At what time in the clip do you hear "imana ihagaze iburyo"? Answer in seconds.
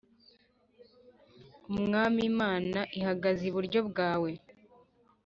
2.31-3.79